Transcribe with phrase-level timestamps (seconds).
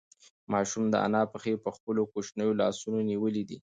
[0.53, 3.57] ماشوم د انا پښې په خپلو کوچنیو لاسونو نیولې دي.